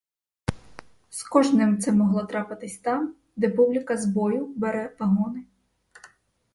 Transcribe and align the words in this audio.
З 1.09 1.23
кожним 1.23 1.77
це 1.79 1.91
могло 1.91 2.23
трапитись 2.25 2.77
там, 2.79 3.15
де 3.35 3.49
публіка 3.49 3.97
з 3.97 4.05
бою 4.05 4.45
бере 4.45 4.95
вагони. 4.99 5.43